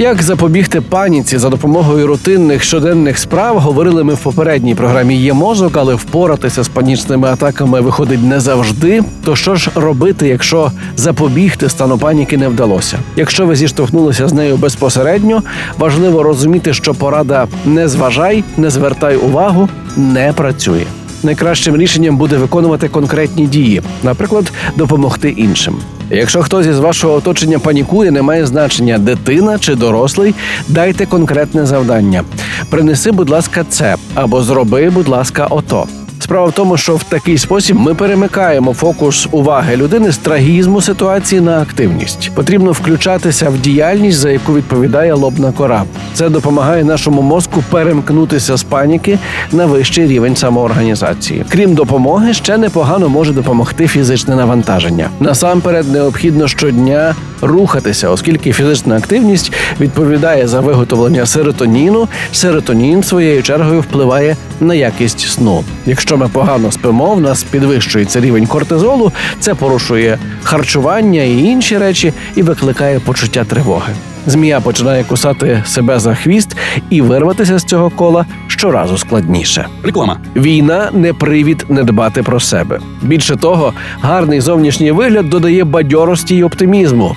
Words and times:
Як 0.00 0.22
запобігти 0.22 0.80
паніці 0.80 1.38
за 1.38 1.48
допомогою 1.48 2.06
рутинних 2.06 2.62
щоденних 2.62 3.18
справ, 3.18 3.58
говорили 3.58 4.04
ми 4.04 4.14
в 4.14 4.18
попередній 4.18 4.74
програмі 4.74 5.16
є 5.16 5.32
мозок, 5.32 5.76
але 5.76 5.94
впоратися 5.94 6.62
з 6.62 6.68
панічними 6.68 7.28
атаками 7.28 7.80
виходить 7.80 8.22
не 8.22 8.40
завжди. 8.40 9.02
То 9.24 9.36
що 9.36 9.54
ж 9.54 9.70
робити, 9.74 10.28
якщо 10.28 10.72
запобігти 10.96 11.68
стану 11.68 11.98
паніки 11.98 12.36
не 12.36 12.48
вдалося? 12.48 12.98
Якщо 13.16 13.46
ви 13.46 13.56
зіштовхнулися 13.56 14.28
з 14.28 14.32
нею 14.32 14.56
безпосередньо, 14.56 15.42
важливо 15.78 16.22
розуміти, 16.22 16.72
що 16.72 16.94
порада 16.94 17.48
не 17.64 17.88
зважай, 17.88 18.44
не 18.56 18.70
звертай 18.70 19.16
увагу, 19.16 19.68
не 19.96 20.32
працює. 20.32 20.84
Найкращим 21.22 21.76
рішенням 21.76 22.16
буде 22.16 22.36
виконувати 22.36 22.88
конкретні 22.88 23.46
дії, 23.46 23.82
наприклад, 24.02 24.52
допомогти 24.76 25.30
іншим. 25.30 25.76
Якщо 26.10 26.42
хтось 26.42 26.66
із 26.66 26.78
вашого 26.78 27.14
оточення 27.14 27.58
панікує, 27.58 28.10
не 28.10 28.22
має 28.22 28.46
значення 28.46 28.98
дитина 28.98 29.58
чи 29.58 29.74
дорослий, 29.74 30.34
дайте 30.68 31.06
конкретне 31.06 31.66
завдання. 31.66 32.22
Принеси, 32.70 33.10
будь 33.10 33.30
ласка, 33.30 33.64
це 33.68 33.96
або 34.14 34.42
зроби, 34.42 34.90
будь 34.90 35.08
ласка, 35.08 35.46
ото. 35.46 35.86
Справа 36.18 36.46
в 36.46 36.52
тому, 36.52 36.76
що 36.76 36.96
в 36.96 37.02
такий 37.02 37.38
спосіб 37.38 37.76
ми 37.76 37.94
перемикаємо 37.94 38.74
фокус 38.74 39.28
уваги 39.30 39.76
людини 39.76 40.12
з 40.12 40.18
трагізму 40.18 40.80
ситуації 40.80 41.40
на 41.40 41.60
активність. 41.60 42.30
Потрібно 42.34 42.72
включатися 42.72 43.50
в 43.50 43.58
діяльність, 43.58 44.18
за 44.18 44.30
яку 44.30 44.54
відповідає 44.54 45.14
лобна 45.14 45.52
кора. 45.52 45.84
Це 46.20 46.28
допомагає 46.28 46.84
нашому 46.84 47.22
мозку 47.22 47.64
перемкнутися 47.70 48.56
з 48.56 48.62
паніки 48.62 49.18
на 49.52 49.66
вищий 49.66 50.06
рівень 50.06 50.36
самоорганізації. 50.36 51.44
Крім 51.48 51.74
допомоги, 51.74 52.34
ще 52.34 52.58
непогано 52.58 53.08
може 53.08 53.32
допомогти 53.32 53.86
фізичне 53.86 54.36
навантаження. 54.36 55.08
Насамперед, 55.20 55.92
необхідно 55.92 56.48
щодня 56.48 57.14
рухатися, 57.42 58.08
оскільки 58.08 58.52
фізична 58.52 58.96
активність 58.96 59.52
відповідає 59.80 60.48
за 60.48 60.60
виготовлення 60.60 61.26
серотоніну. 61.26 62.08
Серотонін 62.32 63.02
своєю 63.02 63.42
чергою 63.42 63.80
впливає 63.80 64.36
на 64.60 64.74
якість 64.74 65.20
сну. 65.20 65.64
Якщо 65.86 66.16
ми 66.16 66.28
погано 66.28 66.72
спимо, 66.72 67.14
в 67.14 67.20
нас 67.20 67.42
підвищується 67.42 68.20
рівень 68.20 68.46
кортизолу, 68.46 69.12
це 69.40 69.54
порушує 69.54 70.18
харчування 70.42 71.22
і 71.22 71.38
інші 71.38 71.78
речі, 71.78 72.12
і 72.36 72.42
викликає 72.42 73.00
почуття 73.00 73.44
тривоги. 73.44 73.92
Змія 74.26 74.60
починає 74.60 75.04
кусати 75.04 75.62
себе 75.66 75.98
за 75.98 76.14
хвіст, 76.14 76.56
і 76.90 77.02
вирватися 77.02 77.58
з 77.58 77.64
цього 77.64 77.90
кола 77.90 78.26
щоразу 78.46 78.98
складніше. 78.98 79.66
Реклама. 79.84 80.18
Війна 80.36 80.90
не 80.92 81.12
привід 81.12 81.66
не 81.68 81.84
дбати 81.84 82.22
про 82.22 82.40
себе. 82.40 82.80
Більше 83.02 83.36
того, 83.36 83.72
гарний 84.00 84.40
зовнішній 84.40 84.92
вигляд 84.92 85.30
додає 85.30 85.64
бадьорості 85.64 86.36
й 86.36 86.42
оптимізму. 86.42 87.16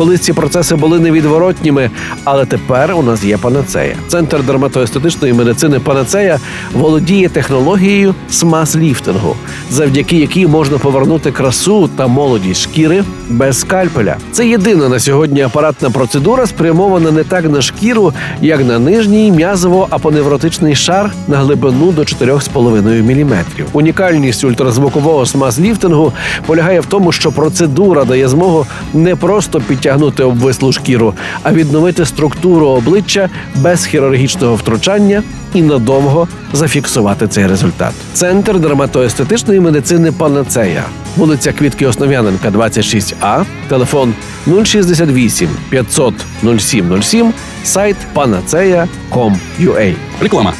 Колись 0.00 0.20
ці 0.20 0.32
процеси 0.32 0.76
були 0.76 0.98
невідворотніми, 0.98 1.90
але 2.24 2.44
тепер 2.44 2.94
у 2.94 3.02
нас 3.02 3.24
є 3.24 3.36
панацея. 3.36 3.96
Центр 4.08 4.42
дерматоестетичної 4.42 5.32
медицини 5.32 5.78
Панацея 5.78 6.38
володіє 6.72 7.28
технологією 7.28 8.14
смаз-ліфтингу, 8.30 9.34
завдяки 9.70 10.16
якій 10.16 10.46
можна 10.46 10.78
повернути 10.78 11.32
красу 11.32 11.90
та 11.96 12.06
молодість 12.06 12.60
шкіри 12.60 13.04
без 13.28 13.60
скальпеля. 13.60 14.16
Це 14.32 14.46
єдина 14.46 14.88
на 14.88 15.00
сьогодні 15.00 15.42
апаратна 15.42 15.90
процедура, 15.90 16.46
спрямована 16.46 17.10
не 17.10 17.24
так 17.24 17.44
на 17.44 17.62
шкіру, 17.62 18.12
як 18.40 18.64
на 18.64 18.78
нижній 18.78 19.32
м'язово-апоневротичний 19.32 20.74
шар 20.74 21.10
на 21.28 21.36
глибину 21.36 21.92
до 21.92 22.02
4,5 22.02 23.02
мм. 23.02 23.44
Унікальність 23.72 24.44
ультразвукового 24.44 25.24
смаз-ліфтингу 25.24 26.12
полягає 26.46 26.80
в 26.80 26.86
тому, 26.86 27.12
що 27.12 27.32
процедура 27.32 28.04
дає 28.04 28.28
змогу 28.28 28.66
не 28.94 29.16
просто 29.16 29.60
підтягнути 29.60 29.89
обвислу 30.24 30.72
шкіру, 30.72 31.14
а 31.42 31.52
відновити 31.52 32.06
структуру 32.06 32.66
обличчя 32.68 33.28
без 33.54 33.86
хірургічного 33.86 34.54
втручання 34.54 35.22
і 35.54 35.62
надовго 35.62 36.28
зафіксувати 36.52 37.28
цей 37.28 37.46
результат. 37.46 37.92
Центр 38.12 38.58
дерматоестетичної 38.58 39.60
медицини 39.60 40.12
Панацея, 40.12 40.84
вулиця 41.16 41.52
Квітки 41.52 41.86
Основ'яненка, 41.86 42.50
26А, 42.50 43.44
телефон 43.68 44.14
068 44.64 45.48
500 45.70 46.14
0707, 46.42 47.32
сайт 47.64 47.96
panaceia.com.ua. 48.14 49.94
Реклама. 50.20 50.52